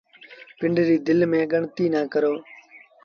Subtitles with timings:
[0.59, 2.33] پنڊري دل ميݩ ڳڻتيٚ نا ڪرو